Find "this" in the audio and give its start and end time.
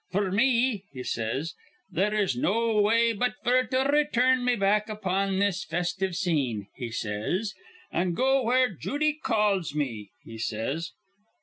5.37-5.63